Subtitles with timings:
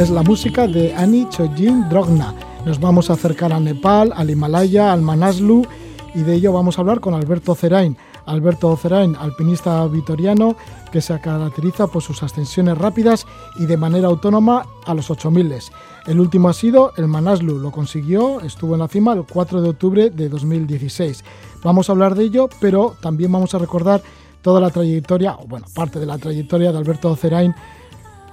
[0.00, 2.34] Es la música de Annie Chojin Drogna.
[2.64, 5.66] Nos vamos a acercar a Nepal, al Himalaya, al Manaslu
[6.14, 7.98] y de ello vamos a hablar con Alberto Cerain.
[8.24, 10.56] Alberto Cerain, alpinista vitoriano
[10.90, 13.26] que se caracteriza por sus ascensiones rápidas
[13.58, 15.52] y de manera autónoma a los 8000.
[16.06, 19.68] El último ha sido el Manaslu, lo consiguió, estuvo en la cima el 4 de
[19.68, 21.22] octubre de 2016.
[21.62, 24.00] Vamos a hablar de ello, pero también vamos a recordar
[24.40, 27.54] toda la trayectoria, o bueno, parte de la trayectoria de Alberto Cerain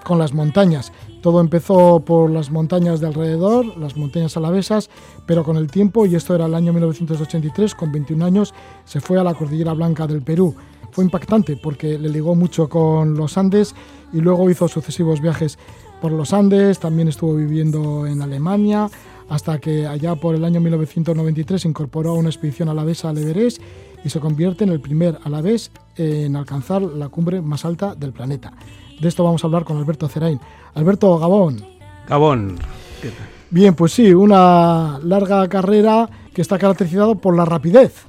[0.07, 0.93] con las montañas.
[1.21, 4.89] Todo empezó por las montañas de alrededor, las montañas alavesas,
[5.25, 8.53] pero con el tiempo, y esto era el año 1983, con 21 años,
[8.85, 10.55] se fue a la Cordillera Blanca del Perú.
[10.91, 13.75] Fue impactante porque le ligó mucho con los Andes
[14.13, 15.59] y luego hizo sucesivos viajes
[15.99, 18.89] por los Andes, también estuvo viviendo en Alemania,
[19.27, 23.61] hasta que allá por el año 1993 se incorporó una expedición alavesa al Everest
[24.05, 28.53] y se convierte en el primer alavés en alcanzar la cumbre más alta del planeta.
[28.99, 30.39] De esto vamos a hablar con Alberto Cerain.
[30.73, 31.63] Alberto Gabón.
[32.07, 32.57] Gabón.
[33.01, 33.27] ¿qué tal?
[33.49, 38.05] Bien, pues sí, una larga carrera que está caracterizado por la rapidez,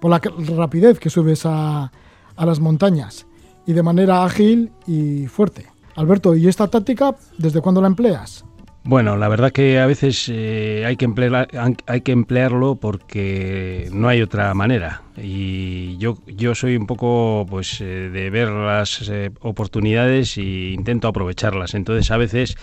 [0.00, 0.20] por la
[0.56, 1.92] rapidez que subes a,
[2.36, 3.26] a las montañas
[3.66, 5.66] y de manera ágil y fuerte.
[5.94, 8.44] Alberto, ¿y esta táctica desde cuándo la empleas?
[8.84, 11.48] Bueno, la verdad que a veces eh, hay, que emplear,
[11.86, 15.02] hay que emplearlo porque no hay otra manera.
[15.16, 21.06] Y yo, yo soy un poco pues eh, de ver las eh, oportunidades e intento
[21.06, 21.74] aprovecharlas.
[21.74, 22.56] Entonces a veces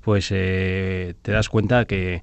[0.00, 2.22] pues eh, te das cuenta que,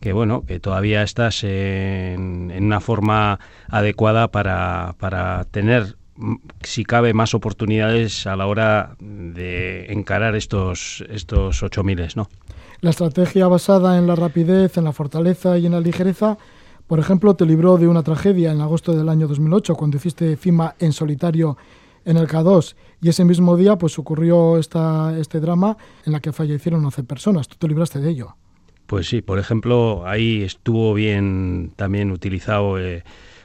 [0.00, 5.96] que bueno que todavía estás en, en una forma adecuada para, para tener
[6.62, 12.28] si cabe más oportunidades a la hora de encarar estos estos 8000, ¿no?
[12.80, 16.36] La estrategia basada en la rapidez, en la fortaleza y en la ligereza,
[16.86, 20.74] por ejemplo, te libró de una tragedia en agosto del año 2008, cuando hiciste cima
[20.78, 21.56] en solitario
[22.04, 22.74] en el K2.
[23.00, 27.48] Y ese mismo día pues ocurrió esta, este drama en la que fallecieron 11 personas.
[27.48, 28.36] Tú te libraste de ello.
[28.86, 33.04] Pues sí, por ejemplo, ahí estuvo bien también utilizado eh,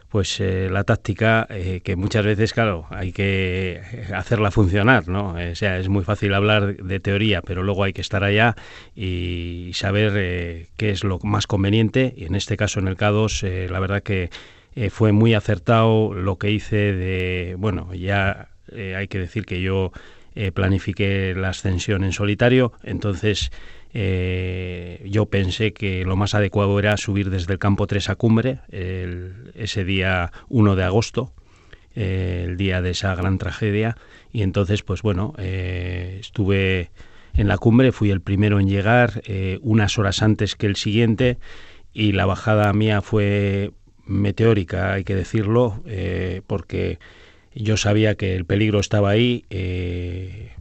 [0.09, 3.81] pues eh, la táctica eh, que muchas veces, claro, hay que
[4.15, 5.37] hacerla funcionar, ¿no?
[5.39, 8.55] Eh, o sea, es muy fácil hablar de teoría, pero luego hay que estar allá
[8.95, 12.13] y saber eh, qué es lo más conveniente.
[12.15, 14.29] Y en este caso, en el K2, eh, la verdad que
[14.77, 19.59] eh, fue muy acertado lo que hice de, bueno, ya eh, hay que decir que
[19.59, 19.91] yo
[20.35, 23.49] eh, planifiqué la ascensión en solitario, entonces
[23.93, 28.59] eh, yo pensé que lo más adecuado era subir desde el campo 3 a cumbre
[28.69, 31.31] el- ese día 1 de agosto,
[31.95, 33.97] eh, el día de esa gran tragedia,
[34.31, 36.91] y entonces pues bueno, eh, estuve
[37.35, 39.21] en la cumbre, fui el primero en llegar,
[39.61, 41.37] unas horas antes que el siguiente,
[41.93, 43.71] y la bajada mía fue
[44.05, 45.83] meteórica, hay que decirlo,
[46.47, 46.97] porque
[47.53, 49.45] yo sabía que el peligro estaba ahí,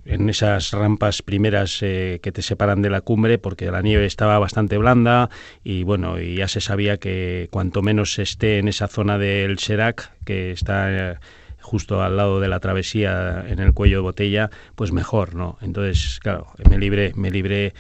[0.06, 4.39] en esas rampas primeras eh, que te separan de la cumbre, porque la nieve estaba
[4.39, 5.31] bastante blanda
[5.65, 10.12] y bueno, y ya se sabía que cuanto menos esté en esa zona del Serac,
[10.25, 11.19] que está eh,
[11.61, 15.59] justo al lado de la travesía en el cuello de botella, pues mejor, ¿no?
[15.61, 17.75] Entonces, claro, me libré, me libré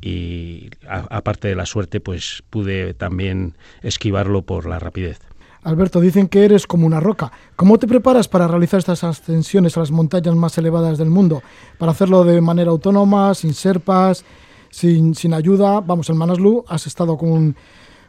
[0.00, 5.20] y aparte de la suerte, pues pude también esquivarlo por la rapidez.
[5.62, 7.30] Alberto, dicen que eres como una roca.
[7.54, 11.40] ¿Cómo te preparas para realizar estas ascensiones a las montañas más elevadas del mundo?
[11.78, 14.24] Para hacerlo de manera autónoma, sin serpas,
[14.70, 15.80] sin, sin ayuda.
[15.80, 17.56] Vamos, en Manaslu has estado con un,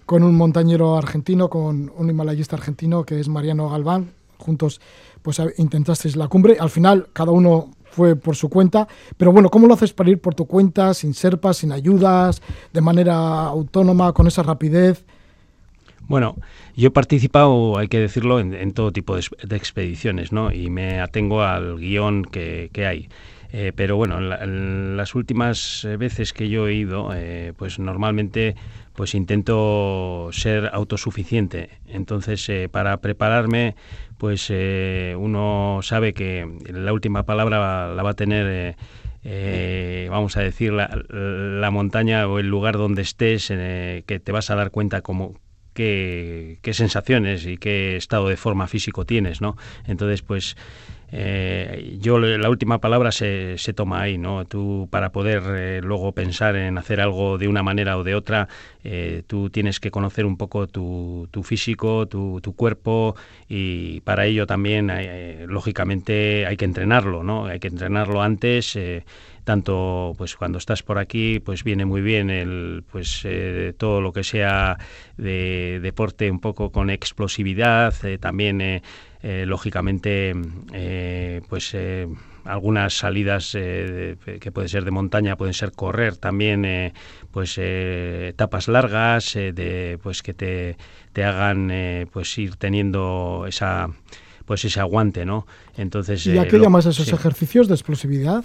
[0.07, 4.13] con un montañero argentino, con un himalayista argentino que es Mariano Galván.
[4.39, 4.81] Juntos
[5.21, 6.57] pues intentasteis la cumbre.
[6.59, 8.87] Al final cada uno fue por su cuenta.
[9.15, 12.41] Pero bueno, ¿cómo lo haces para ir por tu cuenta, sin serpas, sin ayudas,
[12.73, 15.05] de manera autónoma, con esa rapidez?
[16.07, 16.37] Bueno,
[16.75, 20.51] yo he participado, hay que decirlo, en, todo tipo de, es- de expediciones, ¿no?
[20.51, 23.07] Y me atengo al guion que, hay.
[23.51, 24.45] Eh, pero bueno, en, la-
[24.97, 28.55] las últimas eh, veces que yo he ido, eh, pues normalmente
[28.93, 31.69] pues intento ser autosuficiente.
[31.87, 33.75] Entonces, eh, para prepararme,
[34.17, 38.75] pues eh, uno sabe que la última palabra la va a tener...
[39.25, 44.49] eh, vamos a decir, la, la montaña o el lugar donde estés, que te vas
[44.49, 45.35] a dar cuenta como
[45.73, 49.57] qué, sensaciones y qué estado de forma físico tienes, ¿no?
[49.85, 50.55] Entonces, pues
[51.15, 54.45] eh, yo la última palabra se, se, toma ahí, ¿no?
[54.45, 58.47] Tú para poder eh, luego pensar en hacer algo de una manera o de otra,
[58.83, 63.15] eh, tú tienes que conocer un poco tu, tu físico, tu, tu, cuerpo
[63.47, 64.91] y para ello también,
[65.47, 67.45] lógicamente, hay que entrenarlo, ¿no?
[67.45, 68.75] Hay que entrenarlo antes
[69.43, 73.27] tanto pues cuando estás por aquí pues viene muy bien el pues
[73.77, 74.77] todo lo que sea
[75.17, 78.81] de deporte un poco con explosividad también
[79.23, 80.33] lógicamente
[81.47, 81.75] pues
[82.43, 86.93] algunas salidas que pueden ser de montaña pueden ser correr también
[87.31, 90.77] pues etapas largas de pues que te,
[91.13, 91.71] te hagan
[92.11, 93.89] pues ir teniendo esa
[94.45, 95.47] pues ese aguante no
[95.77, 98.43] entonces y a qué llamas esos ejercicios de explosividad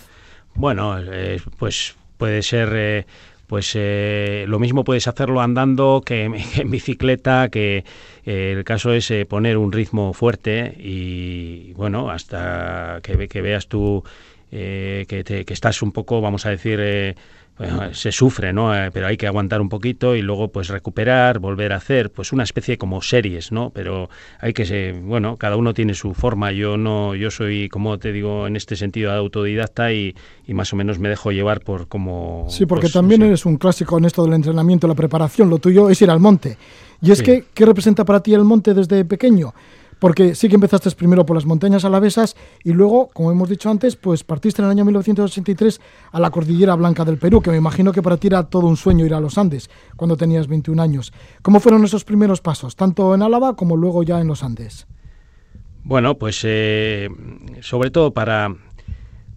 [0.59, 3.07] bueno, eh, pues puede ser...
[3.49, 7.85] Eh, pues eh, lo mismo puedes hacerlo andando que, en bicicleta, que
[8.25, 14.05] el caso es poner un ritmo fuerte y bueno, hasta que, que veas tú
[14.51, 17.17] que, que, estás un poco, vamos a decir,
[17.93, 18.75] se sufre, ¿no?
[18.75, 22.33] Eh, pero hay que aguantar un poquito y luego pues recuperar, volver a hacer, pues
[22.33, 23.71] una especie como series, ¿no?
[23.71, 24.09] Pero
[24.41, 26.53] hay que, bueno, cada uno tiene su forma.
[26.53, 30.15] Yo no, yo soy, como te digo, en este sentido autodidacta y,
[30.47, 32.47] y más o menos me dejo llevar por como...
[32.49, 35.51] Sí, porque pues, también eres un clásico en esto del entrenamiento, la preparación.
[35.51, 36.57] Lo tuyo es ir al monte.
[37.01, 39.55] Y es que, ¿qué representa para ti el monte desde pequeño?
[39.99, 43.97] Porque sí que empezaste primero por las montañas alavesas y luego, como hemos dicho antes,
[43.97, 45.81] pues partiste en el año 1983
[46.13, 48.77] a la Cordillera Blanca del Perú, que me imagino que para ti era todo un
[48.77, 51.13] sueño ir a los Andes cuando tenías 21 años.
[51.43, 54.87] ¿Cómo fueron esos primeros pasos, tanto en Álava como luego ya en los Andes?
[55.85, 57.09] Bueno, pues eh,
[57.61, 58.55] sobre todo para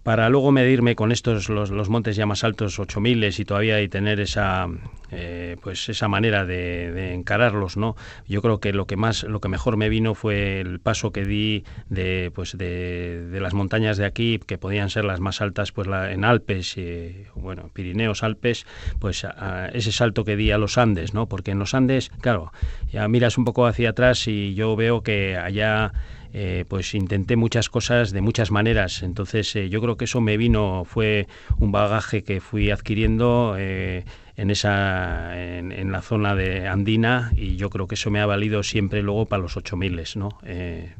[0.02, 4.20] para luego medirme con estos los, montes ya más altos 8000 y todavía y tener
[4.20, 4.66] esa
[5.10, 7.96] eh, pues esa manera de, encararlos no
[8.26, 11.24] yo creo que lo que más lo que mejor me vino fue el paso que
[11.24, 15.72] di de pues de, de las montañas de aquí que podían ser las más altas
[15.72, 18.66] pues la, en Alpes y bueno Pirineos Alpes
[18.98, 19.26] pues
[19.72, 22.52] ese salto que di a los Andes no porque en los Andes claro
[22.90, 25.92] ya miras un poco hacia atrás y yo veo que allá
[26.34, 29.02] eh, pues intenté muchas cosas de muchas maneras.
[29.02, 31.26] Entonces eh, yo creo que eso me vino, fue
[31.58, 34.06] un bagaje que fui adquiriendo eh,
[34.38, 38.62] en esa en, la zona de andina y yo creo que eso me ha valido
[38.62, 40.30] siempre luego para los 8000 no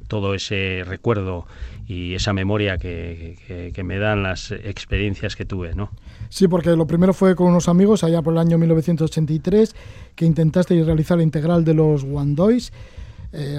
[0.07, 1.47] todo ese recuerdo
[1.89, 5.93] y esa memoria que, que, me dan las experiencias que tuve no
[6.29, 9.75] sí porque lo primero fue con unos amigos allá por el año 1983
[10.15, 12.71] que intentaste realizar la integral de los Wandois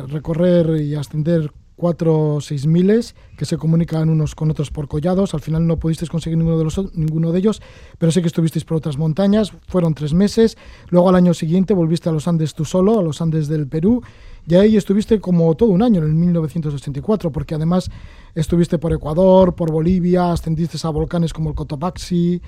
[0.07, 1.51] recorrer y ascender
[1.83, 5.33] cuatro seis miles que se comunican unos con otros por collados.
[5.33, 7.61] Al final no pudisteis conseguir ninguno de, los, ninguno de ellos,
[7.97, 9.51] pero sé que estuvisteis por otras montañas.
[9.67, 10.57] Fueron tres meses.
[10.87, 14.01] Luego al año siguiente volviste a los Andes tú solo, a los Andes del Perú.
[14.47, 17.91] Y ahí estuviste como todo un año, en el 1984, porque además
[18.33, 22.41] estuviste por Ecuador, por Bolivia, ascendiste a volcanes como el Cotopaxi,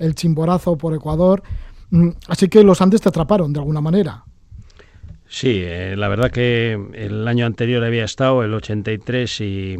[0.00, 1.42] el Chimborazo por Ecuador.
[1.88, 4.26] Mm, así que los Andes te atraparon de alguna manera.
[5.32, 9.76] Sí, eh, la verdad que el año anterior había estado, el 83, y,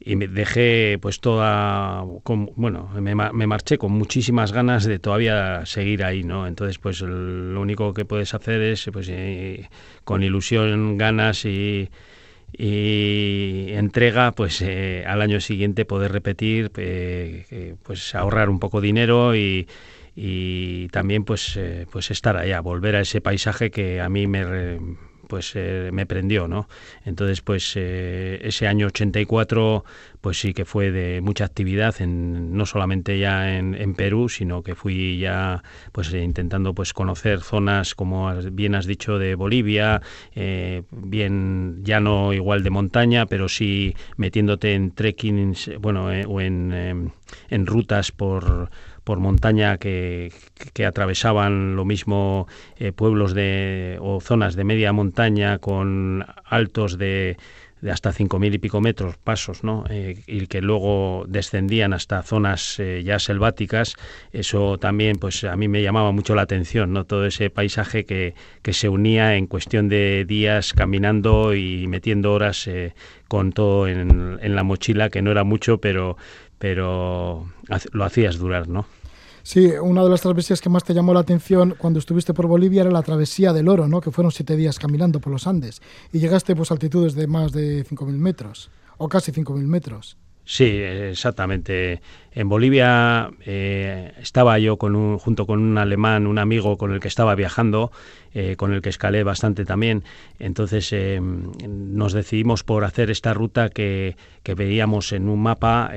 [0.00, 5.66] y me dejé pues toda, con, bueno, me, me, marché con muchísimas ganas de todavía
[5.66, 6.46] seguir ahí, ¿no?
[6.46, 9.68] Entonces, pues lo único que puedes hacer es, pues eh,
[10.04, 11.90] con ilusión, ganas y,
[12.56, 16.70] y entrega, pues eh, al año siguiente poder repetir,
[17.82, 19.68] pues ahorrar un poco dinero y
[20.20, 24.80] y también pues eh, pues estar allá volver a ese paisaje que a mí me
[25.28, 26.68] pues eh, me prendió no
[27.04, 29.84] entonces pues eh, ese año 84
[30.20, 34.64] pues sí que fue de mucha actividad en, no solamente ya en, en, Perú sino
[34.64, 40.02] que fui ya pues intentando pues conocer zonas como bien has dicho de Bolivia
[40.90, 47.12] bien ya no igual de montaña pero sí metiéndote en trekking bueno o en,
[47.50, 48.70] en rutas por
[49.08, 50.30] por montaña que,
[50.74, 52.46] que atravesaban lo mismo
[52.76, 57.38] eh, pueblos de, o zonas de media montaña con altos de,
[57.80, 59.86] de hasta 5.000 y pico metros, pasos, ¿no?
[59.88, 63.96] Eh, y que luego descendían hasta zonas eh, ya selváticas,
[64.30, 67.06] eso también pues a mí me llamaba mucho la atención, ¿no?
[67.06, 72.68] Todo ese paisaje que, que se unía en cuestión de días caminando y metiendo horas
[73.26, 76.18] con todo en, en, la mochila, que no era mucho, pero,
[76.58, 77.48] pero
[77.92, 78.84] lo hacías durar, ¿no?
[79.48, 82.82] Sí, una de las travesías que más te llamó la atención cuando estuviste por Bolivia
[82.82, 84.02] era la travesía del Oro, ¿no?
[84.02, 85.80] que fueron siete días caminando por los Andes
[86.12, 90.18] y llegaste pues, a altitudes de más de 5.000 metros, o casi 5.000 metros.
[90.50, 92.00] Sí, exactamente.
[92.32, 97.08] En Bolivia eh, estaba yo un, junto con un alemán, un amigo con el que
[97.08, 97.92] estaba viajando,
[98.32, 100.04] eh, con el que escalé bastante también.
[100.38, 105.92] Entonces eh, nos decidimos por hacer esta ruta que, que veíamos en un mapa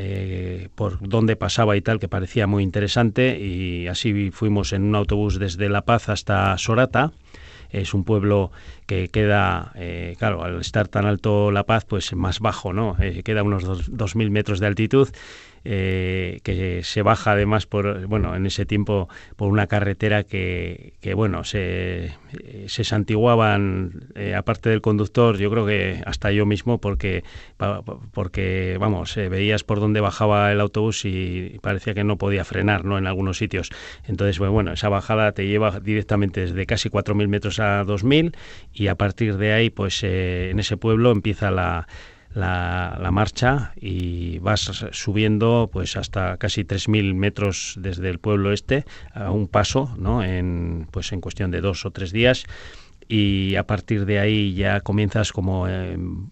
[0.76, 3.40] por dónde pasaba y tal, que parecía muy interesante.
[3.40, 7.14] Y así fuimos en un autobús desde La Paz hasta Sorata
[7.72, 8.52] es un pueblo
[8.86, 12.96] que queda, eh, claro, al estar tan alto La Paz, pues más bajo, ¿no?
[13.00, 15.10] Eh, queda unos 2.000 metros de altitud
[15.64, 21.14] eh, que se baja además por bueno en ese tiempo por una carretera que, que
[21.14, 22.14] bueno se,
[22.68, 27.24] se santiguaban eh, aparte del conductor yo creo que hasta yo mismo porque
[28.12, 32.84] porque vamos eh, veías por dónde bajaba el autobús y parecía que no podía frenar
[32.84, 33.70] no en algunos sitios.
[34.08, 38.36] Entonces pues, bueno esa bajada te lleva directamente desde casi 4.000 metros a 2.000
[38.74, 41.88] y a partir de ahí pues en ese pueblo empieza la
[42.34, 44.62] la, marcha y vas
[44.92, 50.24] subiendo pues hasta casi 3.000 metros desde el pueblo este a un paso, ¿no?
[50.24, 52.46] En, pues en cuestión de dos o tres días
[53.12, 56.32] y a partir de ahí ya comienzas como en,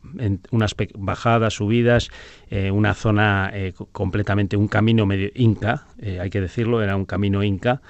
[0.51, 2.10] unas bajadas, subidas,
[2.50, 7.06] eh, una zona eh, completamente, un camino medio inca, eh, hay que decirlo, era un
[7.06, 7.82] camino inca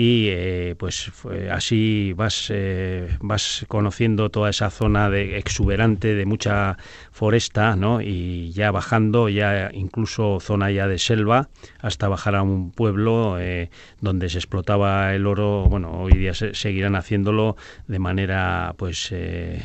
[0.00, 1.12] y eh, pues
[1.50, 6.78] así vas eh, vas conociendo toda esa zona de exuberante de mucha
[7.12, 12.70] foresta no y ya bajando ya incluso zona ya de selva hasta bajar a un
[12.70, 13.68] pueblo eh,
[14.00, 15.66] donde se explotaba el oro.
[15.68, 19.14] Bueno hoy día seguirán haciéndolo de manera pues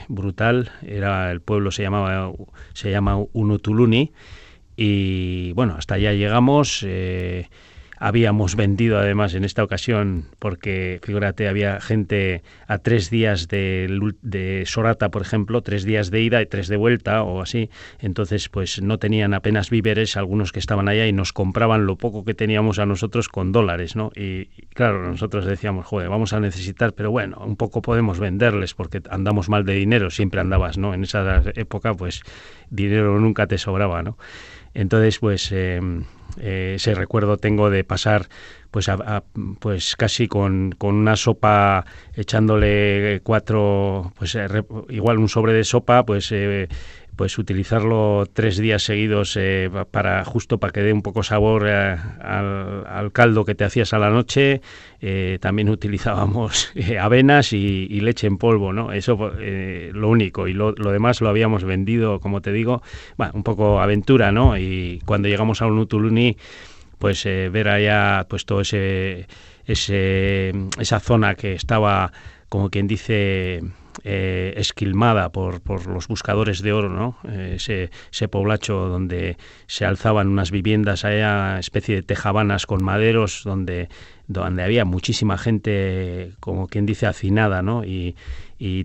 [0.10, 0.70] brutal.
[0.86, 2.34] Era el pueblo se llamaba
[2.74, 4.12] se llama Unutuluni.
[4.76, 6.86] Y bueno hasta allá llegamos
[7.98, 13.88] habíamos vendido además en esta ocasión, porque figúrate, había gente a tres días de,
[14.22, 18.50] de, Sorata, por ejemplo, tres días de ida y tres de vuelta o así, entonces
[18.50, 22.34] pues no tenían apenas víveres algunos que estaban allá y nos compraban lo poco que
[22.34, 24.12] teníamos a nosotros con dólares, ¿no?
[24.16, 29.02] Y, claro, nosotros decíamos, joder, vamos a necesitar, pero bueno, un poco podemos venderles porque
[29.10, 30.94] andamos mal de dinero, siempre andabas, ¿no?
[30.94, 32.22] En esa época pues
[32.70, 34.18] dinero nunca te sobraba, ¿no?
[34.76, 35.80] Entonces, pues eh,
[36.38, 38.28] eh, ese recuerdo tengo de pasar
[38.70, 38.88] pues,
[39.60, 44.48] pues casi con, con, una sopa echándole cuatro, pues eh,
[44.90, 46.32] igual un sobre de sopa, pues
[47.16, 51.98] pues utilizarlo tres días seguidos eh, para justo para que dé un poco sabor eh,
[52.22, 54.62] al, caldo que te hacías a la noche.
[55.02, 58.92] Eh, también utilizábamos avenas y, leche en polvo, ¿no?
[58.92, 62.84] Eso lo único y lo, demás lo habíamos vendido, como te digo,
[63.18, 64.58] bueno, un poco aventura, ¿no?
[64.58, 66.38] Y cuando llegamos a Unutuluni,
[67.00, 69.28] pues ver allá pues todo ese,
[69.66, 72.12] ese esa zona que estaba
[72.50, 73.62] como quien dice
[74.04, 77.18] eh, esquilmada por, por, los buscadores de oro, ¿no?
[77.30, 79.38] Eh, ese, ese, poblacho donde
[79.68, 83.90] se alzaban unas viviendas allá, especie de tejabanas con maderos, donde,
[84.28, 87.84] donde había muchísima gente, como quien dice, hacinada, ¿no?
[87.86, 88.16] Y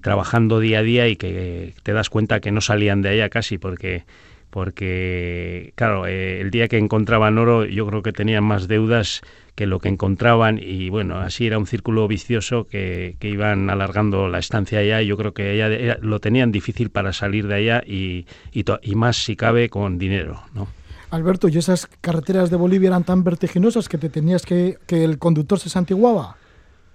[0.00, 3.56] trabajando día a día y que te das cuenta que no salían de allá casi
[3.56, 4.04] porque
[4.50, 9.22] porque, claro, eh, el día que encontraban oro yo creo que tenían más deudas
[9.54, 14.28] que lo que encontraban y bueno, así era un círculo vicioso que, que iban alargando
[14.28, 17.82] la estancia allá y yo creo que ella, lo tenían difícil para salir de allá
[17.86, 20.68] y, y, y más si cabe con dinero, ¿no?
[21.10, 25.18] Alberto, ¿y esas carreteras de Bolivia eran tan vertiginosas que te tenías que, que el
[25.18, 26.36] conductor se santiguaba?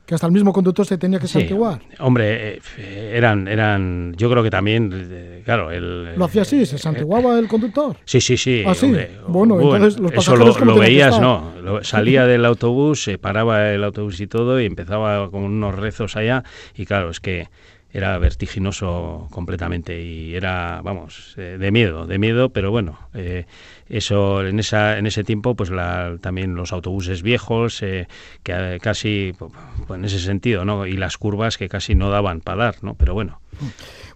[0.06, 1.82] Que hasta el mismo conductor se tenía que santiguar.
[2.00, 6.16] Hombre, eh, eran, eran, yo creo que también, eh, claro, el...
[6.16, 6.66] ¿Lo hacía así?
[6.66, 7.98] ¿Se santiguaba el conductor?
[8.06, 8.64] Sí, sí, sí.
[8.66, 8.94] ¿Ah, sí?
[9.28, 11.54] bueno, entonces los Eso lo, lo veías, ¿no?
[11.82, 16.44] salía del autobús, se paraba el autobús y todo y empezaba con unos rezos allá
[16.76, 17.50] y claro, es que
[17.96, 23.46] era vertiginoso completamente y era, vamos, eh, de miedo, de miedo, pero bueno, eh,
[23.88, 28.10] eso en esa en ese tiempo, pues la, también los autobuses viejos, eh,
[28.44, 29.52] que casi, pues,
[29.90, 30.86] en ese sentido, ¿no?
[30.86, 32.96] Y las curvas que casi no daban para dar, ¿no?
[32.96, 33.40] Pero bueno.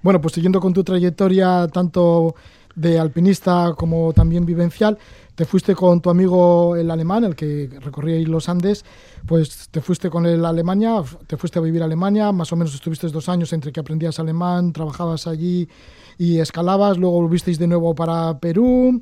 [0.01, 2.35] Bueno, pues siguiendo con tu trayectoria tanto
[2.75, 4.97] de alpinista como también vivencial,
[5.39, 8.83] te fuiste con tu amigo el alemán, el que recorría los Andes,
[9.25, 12.57] pues te fuiste con él a Alemania, te fuiste a vivir a Alemania, más o
[12.57, 15.69] menos estuviste dos años entre que aprendías alemán, trabajabas allí
[16.17, 19.01] y escalabas, luego volvisteis de nuevo para Perú,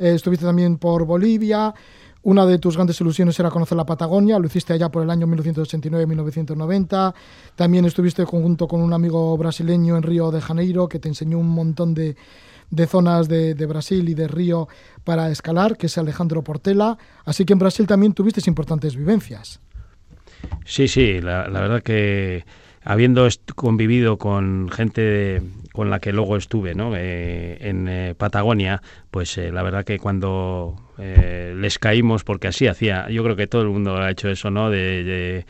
[0.00, 1.72] eh, estuviste también por Bolivia,
[2.22, 5.28] una de tus grandes ilusiones era conocer la Patagonia, lo hiciste allá por el año
[5.28, 7.14] 1989-1990.
[7.54, 11.48] También estuviste junto con un amigo brasileño en Río de Janeiro que te enseñó un
[11.48, 12.16] montón de,
[12.70, 14.68] de zonas de, de, Brasil y de Río
[15.04, 16.98] para escalar, que es Alejandro Portela.
[17.24, 19.60] Así que en Brasil también tuviste importantes vivencias.
[20.64, 22.44] Sí, sí, la, verdad que
[22.84, 26.92] habiendo convivido con gente con la que luego estuve ¿no?
[26.96, 33.36] Eh, en Patagonia, pues la verdad que cuando les caímos, porque así hacía, yo creo
[33.36, 34.70] que todo el mundo ha hecho eso, ¿no?
[34.70, 35.44] De,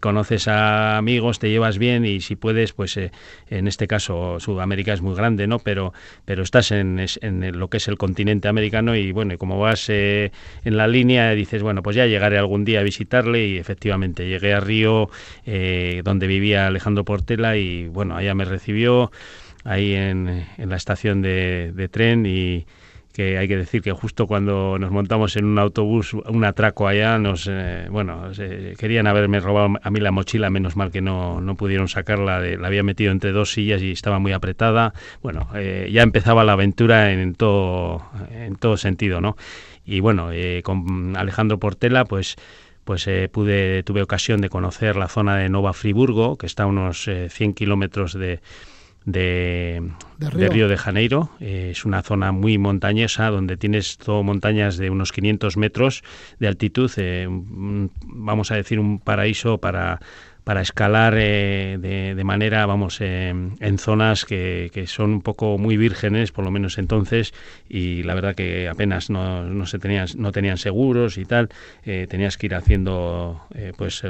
[0.00, 5.02] conoces a amigos, te llevas bien y si puedes, pues en este caso Sudamérica es
[5.02, 5.58] muy grande, ¿no?
[5.60, 5.92] Pero,
[6.24, 9.88] pero estás en, en lo que es el continente americano y bueno, y como vas
[9.88, 10.30] en
[10.64, 14.60] la línea dices, bueno, pues ya llegaré algún día a visitarle y efectivamente llegué a
[14.60, 15.10] Río,
[15.46, 19.10] eh, donde vivía Alejandro Portela y bueno, allá me recibió
[19.64, 22.66] ahí en, la estación de, tren y
[23.18, 27.18] que hay que decir que justo cuando nos montamos en un autobús, un atraco allá,
[27.18, 28.30] nos, eh, bueno,
[28.78, 32.68] querían haberme robado a mí la mochila, menos mal que no, no pudieron sacarla, la
[32.68, 34.94] había metido entre dos sillas y estaba muy apretada.
[35.20, 39.36] Bueno, eh, ya empezaba la aventura en todo, en todo sentido, ¿no?
[39.84, 40.30] Y bueno,
[40.62, 42.36] con Alejandro Portela, pues
[42.84, 46.66] pues eh, pude, tuve ocasión de conocer la zona de Nova Friburgo, que está a
[46.66, 48.40] unos 100 eh, kilómetros de,
[49.12, 49.82] de,
[50.18, 50.68] Río.
[50.68, 51.30] de, Janeiro.
[51.40, 56.02] Eh, es una zona muy montañosa donde tienes todo montañas de unos 500 metros
[56.38, 56.90] de altitud.
[58.04, 60.00] vamos a decir un paraíso para
[60.48, 65.76] para escalar eh, de, manera, vamos, eh, en zonas que, que, son un poco muy
[65.76, 67.34] vírgenes, por lo menos entonces,
[67.68, 71.50] y la verdad que apenas no, no se tenían, no tenían seguros y tal,
[71.84, 73.42] eh, tenías que ir haciendo,
[73.76, 74.02] pues,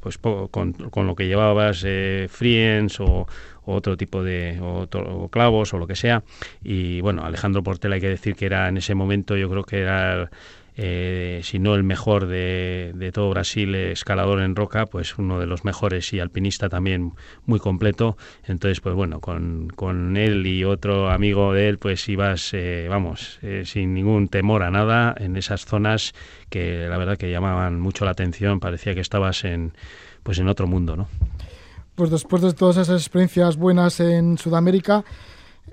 [0.00, 1.86] pues con, con, lo que llevabas,
[2.28, 3.28] friends o,
[3.66, 6.22] otro tipo de o, clavos o lo que sea,
[6.62, 9.80] y bueno, Alejandro Portela hay que decir que era en ese momento, yo creo que
[9.80, 10.30] era
[10.76, 15.46] eh, si no el mejor de, de, todo Brasil, escalador en roca, pues uno de
[15.46, 17.12] los mejores y alpinista también
[17.46, 18.16] muy completo.
[18.46, 23.38] Entonces, pues bueno, con, con él y otro amigo de él, pues ibas, eh, vamos,
[23.42, 26.12] eh, sin ningún temor a nada en esas zonas
[26.50, 29.72] que la verdad que llamaban mucho la atención, parecía que estabas en,
[30.24, 31.08] pues en otro mundo, ¿no?
[31.94, 35.04] Pues después de todas esas experiencias buenas en Sudamérica,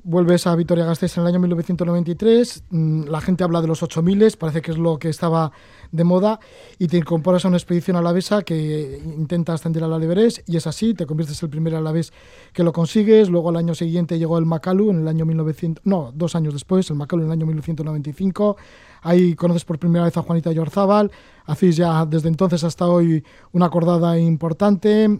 [0.04, 4.36] Vuelves a Vitoria Gasteiz en el año 1993, mm, la gente habla de los 8000,
[4.40, 5.52] parece que es lo que estaba
[5.92, 6.40] de moda,
[6.80, 10.96] y te incorporas a una expedición alavesa que intenta ascender al Everest, y es así,
[10.96, 12.14] te conviertes el primer alavés
[12.52, 16.12] que lo consigues, luego al año siguiente llegó el Macalu en el año 1900, no,
[16.16, 18.58] dos años después, el Macalu en el año 1995,
[19.02, 21.12] ahí conoces por primera vez a Juanita Yorzábal,
[21.46, 25.20] hacéis ya desde entonces hasta hoy una acordada importante,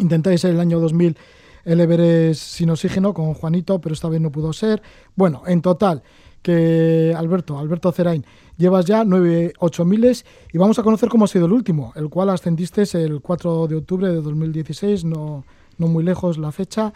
[0.00, 1.16] intentáis en el año 2000
[1.64, 4.82] el Everest sin oxígeno con Juanito, pero esta vez no pudo ser.
[5.14, 6.02] Bueno, en total,
[6.42, 8.24] que Alberto, Alberto Cerain,
[8.56, 12.08] llevas ya 9, 8 miles y vamos a conocer cómo ha sido el último, el
[12.08, 15.44] cual ascendiste el 4 de octubre de 2016, no,
[15.76, 16.92] no muy lejos la fecha,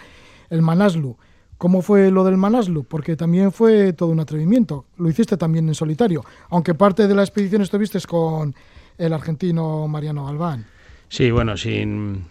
[0.49, 1.17] el Manaslu.
[1.59, 2.85] ¿Cómo fue lo del Manaslu?
[2.85, 4.87] Porque también fue todo un atrevimiento.
[4.97, 8.55] Lo hiciste también en solitario, aunque parte de la expedición estuviste con
[8.99, 10.67] el argentino Mariano Galván.
[11.09, 12.25] Sí, bueno, sin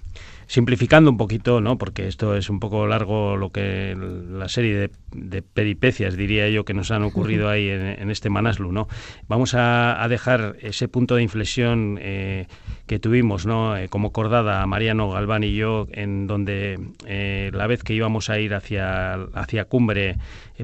[0.52, 1.78] simplificando un poquito, ¿no?
[1.78, 6.74] Porque esto es un poco largo lo que la serie de, peripecias, diría yo, que
[6.74, 8.90] nos han ocurrido ahí en, este Manaslu, ¿no?
[9.30, 12.48] Vamos a, dejar ese punto de inflexión eh,
[12.86, 13.78] que tuvimos, ¿no?
[13.78, 18.38] Eh, como cordada Mariano Galván y yo, en donde eh, la vez que íbamos a
[18.38, 20.18] ir hacia, hacia Cumbre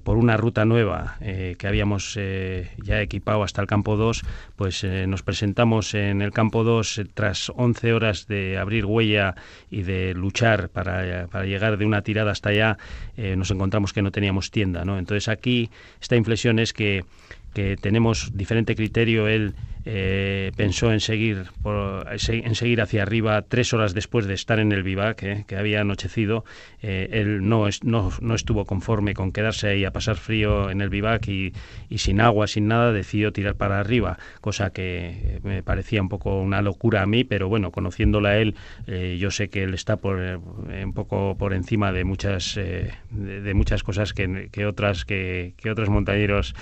[0.03, 2.19] por una ruta nueva que habíamos
[2.83, 4.21] ya equipado hasta el campo 2,
[4.55, 9.33] pues nos presentamos en el campo 2 tras 11 horas de abrir huella
[9.71, 12.77] y de luchar para, para llegar de una tirada hasta allá,
[13.15, 14.85] eh, nos encontramos que no teníamos tienda.
[14.85, 14.97] ¿no?
[14.97, 15.69] Entonces aquí
[16.01, 17.03] esta inflexión es que
[17.57, 19.27] que tenemos diferente criterio.
[19.27, 19.55] Él
[19.89, 24.83] eh, pensó en seguir, en seguir hacia arriba tres horas después de estar en el
[24.83, 26.43] vivac, eh, que había anochecido.
[26.81, 30.89] Eh, él no, no, no, estuvo conforme con quedarse ahí a pasar frío en el
[30.89, 31.53] vivac y,
[31.87, 36.37] y, sin agua, sin nada, decidió tirar para arriba, cosa que me parecía un poco
[36.37, 38.55] una locura a mí, pero bueno, conociéndola a él,
[39.17, 44.13] yo sé que él está por, un poco por encima de muchas, de, muchas cosas
[44.13, 46.55] que, que otras que, que otros montañeros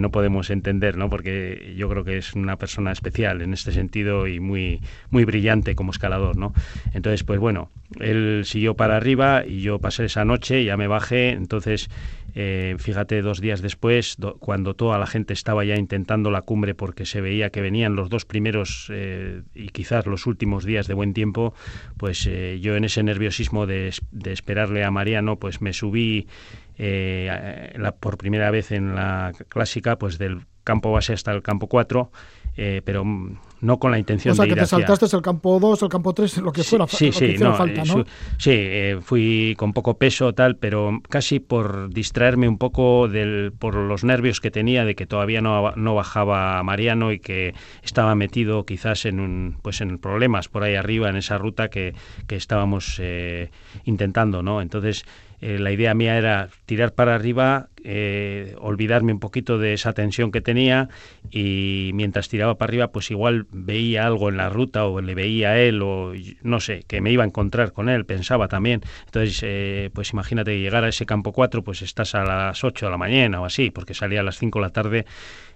[0.00, 1.10] no podemos entender, ¿no?
[1.10, 5.74] Porque yo creo que es una persona especial en este sentido y muy, muy brillante
[5.74, 6.52] como escalador, ¿no?
[6.92, 11.30] Entonces, pues bueno, él siguió para arriba y yo pasé esa noche, ya me bajé,
[11.30, 11.88] entonces
[12.38, 17.06] eh, fíjate, dos días después, cuando toda la gente estaba ya intentando la cumbre porque
[17.06, 21.14] se veía que venían los dos primeros eh, y quizás los últimos días de buen
[21.14, 21.54] tiempo,
[21.96, 23.90] pues eh, yo en ese nerviosismo de,
[24.26, 26.26] esperarle a Mariano, pues me subí
[26.76, 31.68] eh, la, por primera vez en la clásica, pues del campo base hasta el campo
[31.68, 32.10] 4,
[32.56, 33.04] eh, pero
[33.60, 35.82] no con la intención o sea, de que ir te hacia- saltaste el campo 2,
[35.82, 38.04] el campo 3, lo que fuera, Sí, lo que sí, hiciera no, falta, eh,
[38.38, 43.74] sí, eh, fui con poco peso tal, pero casi por distraerme un poco del, por
[43.74, 48.64] los nervios que tenía de que todavía no, no bajaba Mariano y que estaba metido
[48.66, 51.94] quizás en un, pues en problemas por ahí arriba en esa ruta que,
[52.26, 53.50] que estábamos eh,
[53.84, 54.60] intentando, ¿no?
[54.60, 55.04] Entonces
[55.40, 60.32] eh, la idea mía era tirar para arriba, eh, olvidarme un poquito de esa tensión
[60.32, 60.88] que tenía
[61.30, 65.50] y mientras tiraba para arriba pues igual veía algo en la ruta o le veía
[65.50, 68.80] a él o no sé, que me iba a encontrar con él, pensaba también.
[69.04, 72.90] Entonces, eh, pues imagínate llegar a ese campo 4, pues estás a las 8 de
[72.90, 75.06] la mañana o así, porque salía a las 5 de la tarde.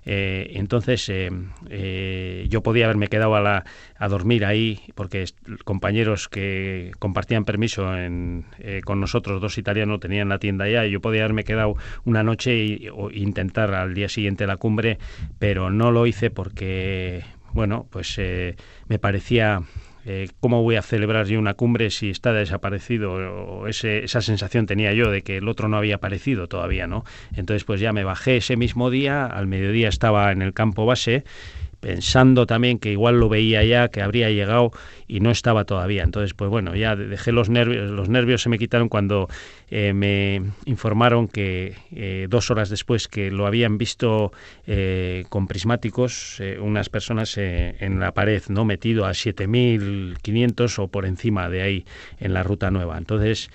[0.05, 1.31] Eh, entonces eh,
[1.69, 3.65] eh, yo podía haberme quedado a, la,
[3.97, 5.25] a dormir ahí porque
[5.65, 10.93] compañeros que compartían permiso en, eh, con nosotros, dos italianos, tenían la tienda allá y
[10.93, 14.99] yo podía haberme quedado una noche y, o intentar al día siguiente la cumbre,
[15.39, 18.19] pero no lo hice porque, bueno, pues
[18.89, 19.63] me parecía
[20.07, 23.67] eh, ¿cómo voy a celebrar yo una cumbre si está desaparecido?
[23.67, 27.05] Ese, esa sensación tenía yo de que el otro no había aparecido todavía, ¿no?
[27.35, 31.25] Entonces, pues ya me bajé ese mismo día, al mediodía estaba en el campo base,
[31.81, 34.71] pensando también que igual lo veía ya, que habría llegado
[35.09, 36.03] y no estaba todavía.
[36.03, 39.29] Entonces, pues bueno, ya dejé los nervios, los nervios se me quitaron cuando
[39.71, 44.33] eh, me informaron que eh, dos horas después que lo habían visto
[44.67, 51.49] eh, con prismáticos unas personas en la pared, no metido a 7.500 o por encima
[51.49, 51.85] de ahí
[52.19, 52.99] en la ruta nueva.
[52.99, 53.51] Entonces,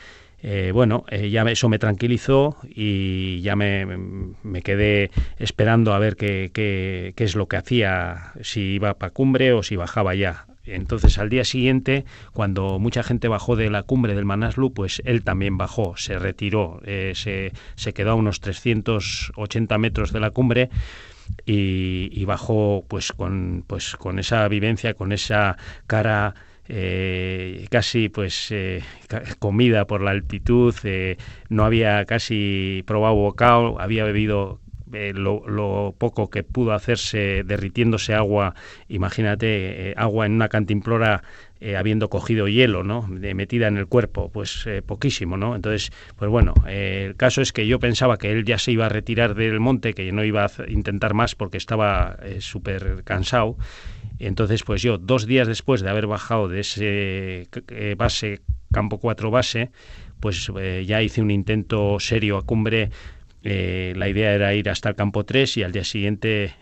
[0.47, 3.88] eh, bueno, eh, ya eso me tranquilizó y ya me,
[4.43, 9.12] me quedé esperando a ver qué, qué, qué es lo que hacía, si iba para
[9.12, 10.45] cumbre o si bajaba ya.
[10.67, 15.23] Entonces al día siguiente, cuando mucha gente bajó de la cumbre del Manaslu, pues él
[15.23, 20.69] también bajó, se retiró, eh, se, se quedó a unos 380 metros de la cumbre
[21.47, 26.36] y, y bajó pues con, pues con esa vivencia, con esa cara
[26.67, 28.82] eh, casi pues eh,
[29.38, 31.17] comida por la altitud, eh,
[31.49, 38.56] no había casi probado bocado, había bebido lo, poco que pudo hacerse derritiéndose agua,
[38.88, 41.23] imagínate, agua en una cantimplora
[41.75, 43.06] habiendo cogido hielo, ¿no?
[43.10, 45.56] De, metida en el cuerpo, pues poquísimo, ¿no?
[45.56, 48.89] Entonces, pues bueno, el caso es que yo pensaba que él ya se iba a
[48.89, 53.58] retirar del monte, que no iba a intentar más porque estaba súper cansado.
[54.19, 59.32] Entonces, pues yo, dos días después de haber bajado de ese eh, base, campo 4
[59.32, 59.71] base,
[60.19, 62.89] pues eh, ya hice un intento serio a cumbre.
[63.43, 66.56] Eh, la idea era ir hasta el campo 3 y al día siguiente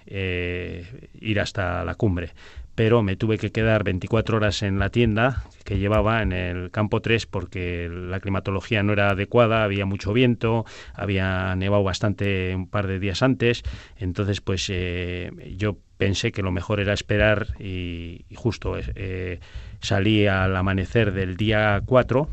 [1.19, 2.31] ir hasta la cumbre.
[2.75, 7.01] Pero me tuve que quedar 24 horas en la tienda que llevaba en el campo
[7.01, 12.87] 3 porque la climatología no era adecuada, había mucho viento, había nevado bastante un par
[12.87, 13.61] de días antes.
[13.95, 14.67] Entonces, pues
[15.55, 19.39] yo pensé que lo mejor era esperar y, y justo eh,
[19.79, 22.27] salí al amanecer del día 4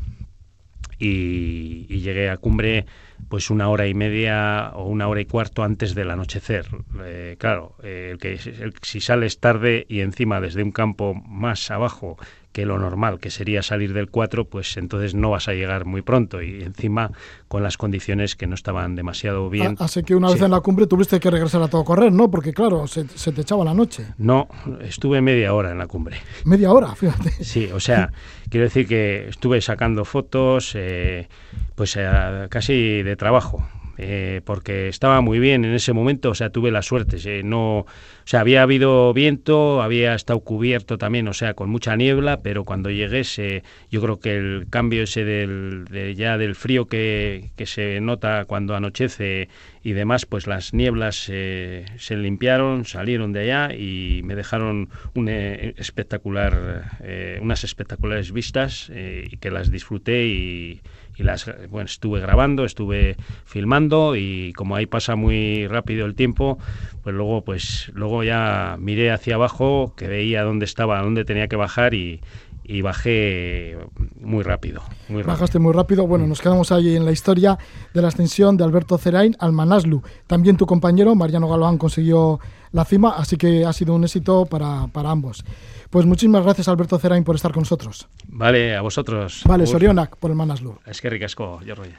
[0.99, 2.85] y, llegué a cumbre
[3.29, 6.67] pues una hora y media o una hora y cuarto antes del anochecer.
[7.05, 8.37] Eh, claro, eh, el que
[8.81, 12.17] si sales tarde y encima desde un campo más abajo
[12.51, 16.01] que lo normal, que sería salir del 4, pues entonces no vas a llegar muy
[16.01, 17.11] pronto y encima
[17.47, 19.75] con las condiciones que no estaban demasiado bien.
[19.79, 20.45] Así que una vez Sí.
[20.45, 22.29] en la cumbre tuviste que regresar a todo correr, ¿no?
[22.29, 24.05] Porque claro, se, se te echaba la noche.
[24.17, 24.47] No,
[24.81, 26.17] estuve media hora en la cumbre.
[26.45, 27.31] Media hora, fíjate.
[27.43, 28.11] Sí, o sea,
[28.49, 31.27] quiero decir que estuve sacando fotos, eh,
[31.75, 33.65] pues eh, casi de trabajo.
[34.03, 37.81] Eh, porque estaba muy bien en ese momento, o sea, tuve la suerte, eh, no,
[37.81, 37.85] o
[38.25, 42.89] sea, había habido viento, había estado cubierto también, o sea, con mucha niebla, pero cuando
[42.89, 43.61] llegué, se,
[43.91, 48.45] yo creo que el cambio ese del, de ya del frío que, que se nota
[48.45, 49.49] cuando anochece
[49.83, 55.29] y demás, pues las nieblas eh, se limpiaron, salieron de allá y me dejaron un
[55.29, 60.81] eh, espectacular, eh, unas espectaculares vistas eh, y que las disfruté y,
[61.21, 66.57] y las bueno, estuve grabando, estuve filmando y como ahí pasa muy rápido el tiempo,
[67.03, 71.55] pues luego pues luego ya miré hacia abajo, que veía dónde estaba, dónde tenía que
[71.55, 72.21] bajar y,
[72.63, 73.77] y bajé
[74.19, 75.33] muy rápido, muy rápido.
[75.33, 76.07] Bajaste muy rápido.
[76.07, 77.57] Bueno, nos quedamos ahí en la historia
[77.93, 80.01] de la ascensión de Alberto Cerain al Manaslu.
[80.27, 82.39] También tu compañero, Mariano Galván, consiguió
[82.71, 85.43] la cima, así que ha sido un éxito para, para ambos.
[85.91, 88.07] Pues muchísimas gracias, Alberto Cerain, por estar con nosotros.
[88.29, 89.41] Vale, a vosotros.
[89.45, 90.79] Vale, Sorionak, por el Manaslu.
[90.85, 91.89] Es que ricasco, yo rollo.